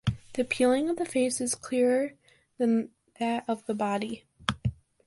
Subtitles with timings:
[0.33, 2.13] The peeling of the face is clearer
[2.57, 4.25] than that of the body.